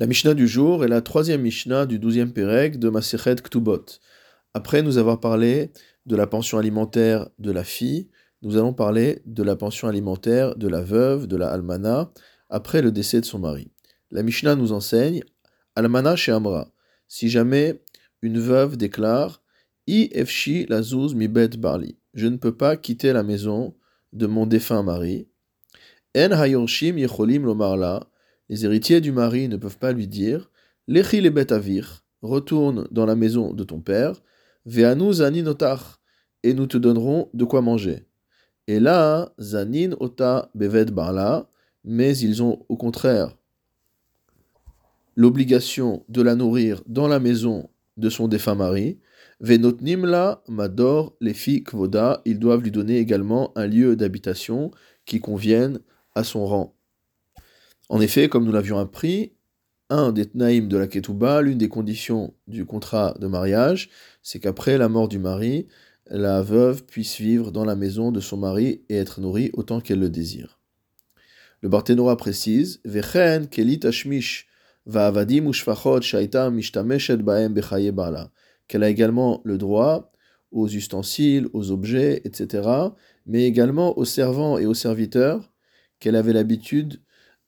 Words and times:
La 0.00 0.08
Mishnah 0.08 0.34
du 0.34 0.48
jour 0.48 0.84
est 0.84 0.88
la 0.88 1.02
troisième 1.02 1.42
Mishnah 1.42 1.86
du 1.86 2.00
douzième 2.00 2.32
Pérec 2.32 2.80
de 2.80 2.88
Masechet 2.88 3.36
Ktubot. 3.36 3.84
Après 4.52 4.82
nous 4.82 4.98
avoir 4.98 5.20
parlé 5.20 5.70
de 6.06 6.16
la 6.16 6.26
pension 6.26 6.58
alimentaire 6.58 7.28
de 7.38 7.52
la 7.52 7.62
fille, 7.62 8.08
nous 8.42 8.56
allons 8.56 8.74
parler 8.74 9.22
de 9.24 9.44
la 9.44 9.54
pension 9.54 9.86
alimentaire 9.86 10.56
de 10.56 10.66
la 10.66 10.80
veuve, 10.80 11.28
de 11.28 11.36
la 11.36 11.48
almana, 11.48 12.12
après 12.50 12.82
le 12.82 12.90
décès 12.90 13.20
de 13.20 13.24
son 13.24 13.38
mari. 13.38 13.70
La 14.10 14.24
Mishnah 14.24 14.56
nous 14.56 14.72
enseigne 14.72 15.22
Almana 15.76 16.16
chez 16.16 16.32
Amra. 16.32 16.72
Si 17.06 17.28
jamais 17.28 17.80
une 18.20 18.40
veuve 18.40 18.76
déclare 18.76 19.42
I 19.86 20.08
efshi 20.10 20.66
lazouz 20.66 21.14
mi 21.14 21.28
bet 21.28 21.50
barli. 21.56 21.98
Je 22.14 22.26
ne 22.26 22.36
peux 22.36 22.56
pas 22.56 22.76
quitter 22.76 23.12
la 23.12 23.22
maison 23.22 23.76
de 24.12 24.26
mon 24.26 24.46
défunt 24.46 24.82
mari. 24.82 25.28
En 26.16 26.32
hayorshim 26.32 26.98
yecholim 26.98 27.44
lomarla 27.44 28.08
les 28.48 28.64
héritiers 28.64 29.00
du 29.00 29.12
mari 29.12 29.48
ne 29.48 29.56
peuvent 29.56 29.78
pas 29.78 29.92
lui 29.92 30.06
dire 30.06 30.50
Lechi 30.86 31.20
le 31.20 31.30
betavir, 31.30 32.04
retourne 32.22 32.86
dans 32.90 33.06
la 33.06 33.16
maison 33.16 33.52
de 33.52 33.64
ton 33.64 33.80
père, 33.80 34.22
veanu 34.66 35.12
zanin 35.14 35.46
otar, 35.46 36.00
et 36.42 36.52
nous 36.52 36.66
te 36.66 36.76
donnerons 36.76 37.30
de 37.32 37.44
quoi 37.44 37.62
manger. 37.62 38.06
Et 38.66 38.80
là, 38.80 39.32
zanin 39.40 39.92
ota 40.00 40.50
bevet 40.54 40.86
barla, 40.86 41.48
mais 41.84 42.16
ils 42.18 42.42
ont 42.42 42.64
au 42.68 42.76
contraire 42.76 43.36
l'obligation 45.16 46.04
de 46.08 46.22
la 46.22 46.34
nourrir 46.34 46.82
dans 46.86 47.08
la 47.08 47.20
maison 47.20 47.70
de 47.96 48.10
son 48.10 48.28
défunt 48.28 48.54
mari. 48.54 48.98
Venotnimla 49.40 50.42
mador 50.48 51.14
les 51.20 51.34
filles 51.34 51.62
kvoda, 51.62 52.20
ils 52.24 52.38
doivent 52.38 52.62
lui 52.62 52.70
donner 52.70 52.98
également 52.98 53.52
un 53.56 53.66
lieu 53.66 53.96
d'habitation 53.96 54.70
qui 55.06 55.20
convienne 55.20 55.80
à 56.14 56.24
son 56.24 56.46
rang. 56.46 56.74
En 57.94 58.00
effet, 58.00 58.28
comme 58.28 58.44
nous 58.44 58.50
l'avions 58.50 58.80
appris, 58.80 59.34
un 59.88 60.10
des 60.10 60.26
tnaïm 60.26 60.66
de 60.66 60.76
la 60.76 60.88
ketouba, 60.88 61.42
l'une 61.42 61.58
des 61.58 61.68
conditions 61.68 62.34
du 62.48 62.66
contrat 62.66 63.14
de 63.20 63.28
mariage, 63.28 63.88
c'est 64.20 64.40
qu'après 64.40 64.78
la 64.78 64.88
mort 64.88 65.06
du 65.06 65.20
mari, 65.20 65.68
la 66.10 66.42
veuve 66.42 66.86
puisse 66.86 67.20
vivre 67.20 67.52
dans 67.52 67.64
la 67.64 67.76
maison 67.76 68.10
de 68.10 68.18
son 68.18 68.36
mari 68.36 68.82
et 68.88 68.96
être 68.96 69.20
nourrie 69.20 69.52
autant 69.52 69.80
qu'elle 69.80 70.00
le 70.00 70.10
désire. 70.10 70.58
Le 71.60 71.68
Barthénora 71.68 72.16
précise 72.16 72.80
Vechen 72.84 73.46
kelit 73.46 73.78
baem 74.86 75.14
qu'elle 78.66 78.82
a 78.82 78.88
également 78.88 79.40
le 79.44 79.56
droit 79.56 80.10
aux 80.50 80.66
ustensiles, 80.66 81.46
aux 81.52 81.70
objets, 81.70 82.22
etc., 82.24 82.68
mais 83.24 83.44
également 83.44 83.96
aux 83.96 84.04
servants 84.04 84.58
et 84.58 84.66
aux 84.66 84.74
serviteurs 84.74 85.52
qu'elle 86.00 86.16
avait 86.16 86.32
l'habitude 86.32 87.00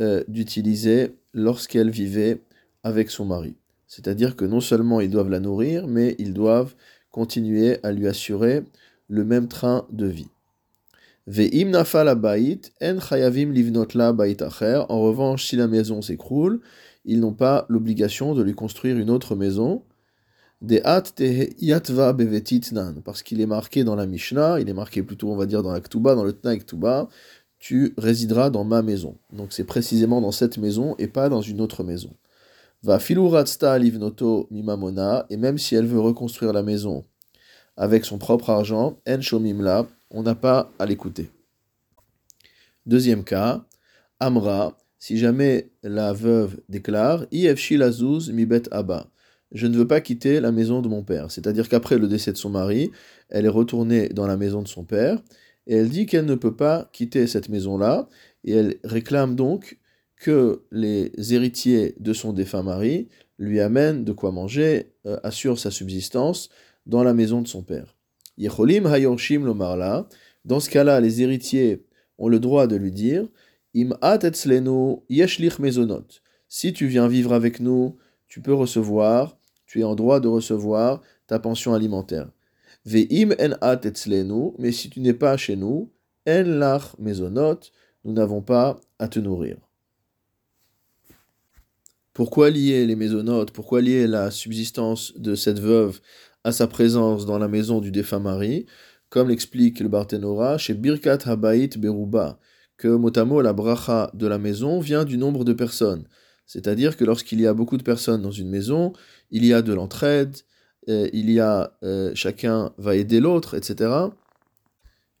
euh, 0.00 0.24
d'utiliser 0.28 1.14
lorsqu'elle 1.32 1.90
vivait 1.90 2.40
avec 2.82 3.10
son 3.10 3.24
mari. 3.24 3.56
C'est-à-dire 3.86 4.36
que 4.36 4.44
non 4.44 4.60
seulement 4.60 5.00
ils 5.00 5.10
doivent 5.10 5.30
la 5.30 5.40
nourrir, 5.40 5.86
mais 5.86 6.14
ils 6.18 6.32
doivent 6.32 6.74
continuer 7.10 7.78
à 7.82 7.92
lui 7.92 8.06
assurer 8.06 8.62
le 9.08 9.24
même 9.24 9.48
train 9.48 9.86
de 9.90 10.06
vie. 10.06 10.28
En 14.88 15.00
revanche, 15.00 15.46
si 15.46 15.56
la 15.56 15.68
maison 15.68 16.02
s'écroule, 16.02 16.60
ils 17.04 17.20
n'ont 17.20 17.34
pas 17.34 17.66
l'obligation 17.68 18.34
de 18.34 18.42
lui 18.42 18.54
construire 18.54 18.96
une 18.96 19.10
autre 19.10 19.36
maison. 19.36 19.82
Parce 23.04 23.22
qu'il 23.22 23.40
est 23.40 23.46
marqué 23.46 23.84
dans 23.84 23.94
la 23.96 24.06
Mishnah, 24.06 24.60
il 24.60 24.68
est 24.68 24.74
marqué 24.74 25.02
plutôt, 25.02 25.30
on 25.30 25.36
va 25.36 25.46
dire, 25.46 25.62
dans 25.62 25.72
la 25.72 25.80
Ktuba, 25.80 26.14
dans 26.14 26.24
le 26.24 26.32
Tna 26.32 26.56
Ktuba, 26.58 27.08
tu 27.60 27.94
résideras 27.98 28.50
dans 28.50 28.64
ma 28.64 28.82
maison. 28.82 29.16
Donc 29.32 29.52
c'est 29.52 29.64
précisément 29.64 30.20
dans 30.20 30.32
cette 30.32 30.58
maison 30.58 30.96
et 30.98 31.06
pas 31.06 31.28
dans 31.28 31.42
une 31.42 31.60
autre 31.60 31.84
maison. 31.84 32.10
Va 32.82 32.98
filuratsta 32.98 33.78
livnoto 33.78 34.48
mimamona, 34.50 35.26
et 35.28 35.36
même 35.36 35.58
si 35.58 35.74
elle 35.74 35.86
veut 35.86 36.00
reconstruire 36.00 36.52
la 36.52 36.62
maison 36.62 37.04
avec 37.76 38.04
son 38.04 38.18
propre 38.18 38.50
argent, 38.50 38.98
en 39.06 39.20
shomimla, 39.20 39.86
on 40.10 40.22
n'a 40.22 40.34
pas 40.34 40.70
à 40.78 40.86
l'écouter. 40.86 41.30
Deuxième 42.86 43.24
cas, 43.24 43.64
Amra, 44.18 44.78
si 44.98 45.18
jamais 45.18 45.70
la 45.82 46.12
veuve 46.12 46.60
déclare, 46.68 47.26
Ifshi 47.30 47.76
lazuz 47.76 48.30
mibet 48.30 48.62
abba, 48.72 49.06
je 49.52 49.66
ne 49.66 49.76
veux 49.76 49.86
pas 49.86 50.00
quitter 50.00 50.40
la 50.40 50.52
maison 50.52 50.80
de 50.80 50.88
mon 50.88 51.02
père. 51.02 51.30
C'est-à-dire 51.30 51.68
qu'après 51.68 51.98
le 51.98 52.08
décès 52.08 52.32
de 52.32 52.36
son 52.36 52.50
mari, 52.50 52.90
elle 53.28 53.44
est 53.44 53.48
retournée 53.48 54.08
dans 54.08 54.26
la 54.26 54.36
maison 54.36 54.62
de 54.62 54.68
son 54.68 54.84
père, 54.84 55.18
et 55.70 55.76
elle 55.76 55.88
dit 55.88 56.04
qu'elle 56.04 56.24
ne 56.24 56.34
peut 56.34 56.56
pas 56.56 56.90
quitter 56.92 57.28
cette 57.28 57.48
maison-là, 57.48 58.08
et 58.42 58.52
elle 58.52 58.78
réclame 58.82 59.36
donc 59.36 59.78
que 60.16 60.64
les 60.72 61.12
héritiers 61.32 61.94
de 62.00 62.12
son 62.12 62.32
défunt 62.32 62.64
mari 62.64 63.06
lui 63.38 63.60
amènent 63.60 64.04
de 64.04 64.10
quoi 64.12 64.32
manger, 64.32 64.92
euh, 65.06 65.18
assurent 65.22 65.60
sa 65.60 65.70
subsistance 65.70 66.50
dans 66.86 67.04
la 67.04 67.14
maison 67.14 67.40
de 67.40 67.46
son 67.46 67.62
père. 67.62 67.94
Dans 70.44 70.60
ce 70.60 70.70
cas-là, 70.70 71.00
les 71.00 71.22
héritiers 71.22 71.86
ont 72.18 72.28
le 72.28 72.40
droit 72.40 72.66
de 72.66 72.74
lui 72.74 72.90
dire 72.90 73.28
mezonot. 75.60 76.06
Si 76.48 76.72
tu 76.72 76.88
viens 76.88 77.06
vivre 77.06 77.32
avec 77.32 77.60
nous, 77.60 77.96
tu 78.26 78.42
peux 78.42 78.54
recevoir, 78.54 79.38
tu 79.66 79.80
es 79.80 79.84
en 79.84 79.94
droit 79.94 80.18
de 80.18 80.26
recevoir 80.26 81.00
ta 81.28 81.38
pension 81.38 81.74
alimentaire. 81.74 82.28
Ve'im 82.84 83.32
en 83.40 83.52
at 83.60 83.80
mais 84.58 84.72
si 84.72 84.88
tu 84.90 85.00
n'es 85.00 85.14
pas 85.14 85.36
chez 85.36 85.56
nous, 85.56 85.92
en 86.26 86.44
lach 86.44 86.98
mezonot, 86.98 87.60
nous 88.04 88.12
n'avons 88.12 88.42
pas 88.42 88.80
à 88.98 89.08
te 89.08 89.18
nourrir. 89.18 89.58
Pourquoi 92.12 92.50
lier 92.50 92.86
les 92.86 92.96
mésonotes, 92.96 93.52
pourquoi 93.52 93.80
lier 93.80 94.06
la 94.06 94.30
subsistance 94.30 95.14
de 95.16 95.34
cette 95.34 95.60
veuve 95.60 96.00
à 96.44 96.52
sa 96.52 96.66
présence 96.66 97.24
dans 97.24 97.38
la 97.38 97.48
maison 97.48 97.80
du 97.80 97.90
défunt 97.90 98.18
mari 98.18 98.66
Comme 99.10 99.28
l'explique 99.28 99.80
le 99.80 99.88
Barthénora, 99.88 100.58
chez 100.58 100.74
Birkat 100.74 101.18
Habaït 101.24 101.78
Beruba, 101.78 102.38
que 102.76 102.88
motamo 102.88 103.42
la 103.42 103.52
bracha 103.52 104.10
de 104.14 104.26
la 104.26 104.38
maison 104.38 104.80
vient 104.80 105.04
du 105.04 105.18
nombre 105.18 105.44
de 105.44 105.52
personnes. 105.52 106.04
C'est-à-dire 106.46 106.96
que 106.96 107.04
lorsqu'il 107.04 107.40
y 107.40 107.46
a 107.46 107.54
beaucoup 107.54 107.76
de 107.76 107.82
personnes 107.82 108.22
dans 108.22 108.30
une 108.32 108.48
maison, 108.48 108.92
il 109.30 109.44
y 109.44 109.52
a 109.52 109.62
de 109.62 109.72
l'entraide, 109.72 110.36
il 110.86 111.30
y 111.30 111.40
a 111.40 111.76
euh, 111.82 112.12
chacun 112.14 112.72
va 112.78 112.96
aider 112.96 113.20
l'autre, 113.20 113.56
etc. 113.56 113.90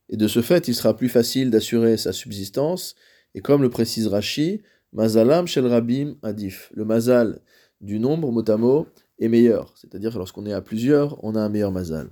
Et 0.08 0.16
de 0.16 0.26
ce 0.26 0.42
fait, 0.42 0.68
il 0.68 0.74
sera 0.74 0.96
plus 0.96 1.08
facile 1.08 1.50
d'assurer 1.50 1.96
sa 1.96 2.12
subsistance. 2.12 2.94
Et 3.34 3.40
comme 3.40 3.62
le 3.62 3.70
précise 3.70 4.08
Rashi, 4.08 4.62
Mazalam 4.92 5.46
shel 5.46 5.66
rabim 5.66 6.16
adif. 6.22 6.70
Le 6.74 6.84
mazal 6.84 7.40
du 7.80 8.00
nombre 8.00 8.32
motamo 8.32 8.88
est 9.20 9.28
meilleur. 9.28 9.72
C'est-à-dire 9.76 10.12
que 10.12 10.18
lorsqu'on 10.18 10.46
est 10.46 10.52
à 10.52 10.60
plusieurs, 10.60 11.22
on 11.22 11.36
a 11.36 11.40
un 11.40 11.48
meilleur 11.48 11.70
mazal. 11.70 12.10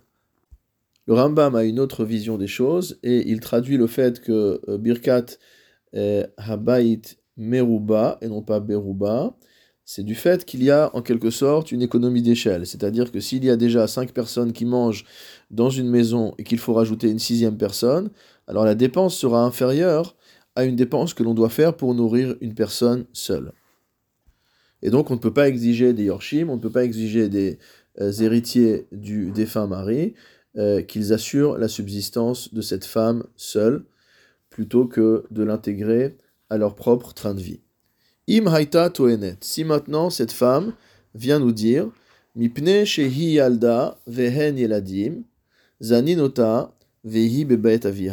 Le 1.06 1.14
Rambam 1.14 1.56
a 1.56 1.64
une 1.64 1.80
autre 1.80 2.04
vision 2.04 2.36
des 2.36 2.46
choses 2.46 3.00
et 3.02 3.30
il 3.30 3.40
traduit 3.40 3.78
le 3.78 3.86
fait 3.86 4.20
que 4.20 4.60
euh, 4.68 4.78
Birkat 4.78 5.24
Habait 6.36 7.00
Meruba 7.38 8.18
et 8.20 8.28
non 8.28 8.42
pas 8.42 8.60
Beruba 8.60 9.34
c'est 9.90 10.02
du 10.02 10.14
fait 10.14 10.44
qu'il 10.44 10.62
y 10.62 10.70
a 10.70 10.94
en 10.94 11.00
quelque 11.00 11.30
sorte 11.30 11.72
une 11.72 11.80
économie 11.80 12.20
d'échelle. 12.20 12.66
C'est-à-dire 12.66 13.10
que 13.10 13.20
s'il 13.20 13.42
y 13.42 13.48
a 13.48 13.56
déjà 13.56 13.86
cinq 13.86 14.12
personnes 14.12 14.52
qui 14.52 14.66
mangent 14.66 15.06
dans 15.50 15.70
une 15.70 15.88
maison 15.88 16.34
et 16.36 16.44
qu'il 16.44 16.58
faut 16.58 16.74
rajouter 16.74 17.08
une 17.08 17.18
sixième 17.18 17.56
personne, 17.56 18.10
alors 18.46 18.66
la 18.66 18.74
dépense 18.74 19.16
sera 19.16 19.42
inférieure 19.42 20.14
à 20.56 20.64
une 20.64 20.76
dépense 20.76 21.14
que 21.14 21.22
l'on 21.22 21.32
doit 21.32 21.48
faire 21.48 21.74
pour 21.74 21.94
nourrir 21.94 22.36
une 22.42 22.52
personne 22.52 23.06
seule. 23.14 23.52
Et 24.82 24.90
donc 24.90 25.10
on 25.10 25.14
ne 25.14 25.20
peut 25.20 25.32
pas 25.32 25.48
exiger 25.48 25.94
des 25.94 26.04
Yorshim, 26.04 26.50
on 26.50 26.56
ne 26.56 26.60
peut 26.60 26.68
pas 26.68 26.84
exiger 26.84 27.30
des 27.30 27.58
euh, 27.98 28.12
héritiers 28.12 28.88
du 28.92 29.30
défunt 29.30 29.68
mari 29.68 30.12
euh, 30.58 30.82
qu'ils 30.82 31.14
assurent 31.14 31.56
la 31.56 31.66
subsistance 31.66 32.52
de 32.52 32.60
cette 32.60 32.84
femme 32.84 33.24
seule, 33.36 33.86
plutôt 34.50 34.86
que 34.86 35.24
de 35.30 35.42
l'intégrer 35.42 36.18
à 36.50 36.58
leur 36.58 36.74
propre 36.74 37.14
train 37.14 37.32
de 37.32 37.40
vie. 37.40 37.62
Si 39.40 39.64
maintenant 39.64 40.10
cette 40.10 40.32
femme 40.32 40.74
vient 41.14 41.38
nous 41.38 41.52
dire, 41.52 41.88
vehi. 47.04 48.12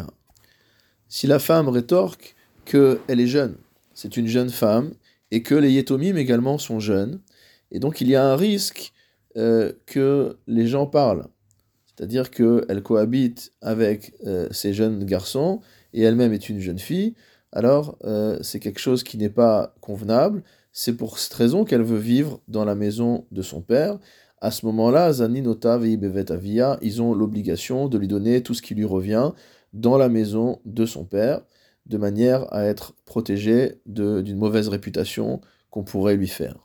Si 1.10 1.28
la 1.28 1.40
femme 1.40 1.68
rétorque 1.68 2.36
qu'elle 2.64 3.00
est 3.08 3.28
jeune, 3.28 3.58
c'est 3.94 4.16
une 4.16 4.28
jeune 4.28 4.50
femme, 4.50 4.94
et 5.32 5.44
que 5.44 5.56
les 5.56 5.72
yetomim 5.72 6.16
également 6.16 6.58
sont 6.58 6.80
jeunes, 6.80 7.20
et 7.72 7.80
donc 7.80 8.00
il 8.00 8.08
y 8.08 8.16
a 8.16 8.26
un 8.26 8.38
risque 8.38 8.94
euh, 9.36 9.74
que 9.86 10.38
les 10.48 10.68
gens 10.68 10.86
parlent. 10.86 11.28
C'est-à-dire 11.88 12.32
qu'elle 12.32 12.82
cohabite 12.84 13.52
avec 13.62 14.14
euh, 14.26 14.48
ces 14.52 14.74
jeunes 14.74 15.04
garçons, 15.04 15.62
et 15.94 16.04
elle-même 16.04 16.32
est 16.32 16.50
une 16.50 16.60
jeune 16.60 16.80
fille, 16.80 17.16
alors 17.52 17.98
euh, 18.04 18.38
c'est 18.42 18.60
quelque 18.60 18.80
chose 18.80 19.04
qui 19.04 19.18
n'est 19.18 19.30
pas 19.30 19.74
convenable. 19.82 20.44
C'est 20.72 20.98
pour 20.98 21.20
cette 21.20 21.34
raison 21.34 21.64
qu'elle 21.64 21.84
veut 21.84 21.98
vivre 21.98 22.42
dans 22.48 22.66
la 22.66 22.76
maison 22.76 23.26
de 23.32 23.42
son 23.42 23.62
père. 23.62 23.98
À 24.42 24.52
ce 24.52 24.66
moment-là, 24.66 25.14
Zaninota 25.14 25.78
Veibevet 25.78 26.32
Avia, 26.32 26.78
ils 26.82 27.02
ont 27.02 27.14
l'obligation 27.14 27.88
de 27.88 27.98
lui 27.98 28.08
donner 28.08 28.44
tout 28.44 28.54
ce 28.54 28.62
qui 28.62 28.76
lui 28.76 28.86
revient 28.86 29.32
dans 29.74 29.98
la 29.98 30.10
maison 30.10 30.60
de 30.66 30.86
son 30.86 31.06
père, 31.06 31.42
de 31.86 31.98
manière 31.98 32.54
à 32.54 32.66
être 32.66 32.94
protégé 33.06 33.82
d'une 33.86 34.38
mauvaise 34.38 34.68
réputation 34.68 35.42
qu'on 35.70 35.84
pourrait 35.84 36.16
lui 36.16 36.28
faire. 36.28 36.65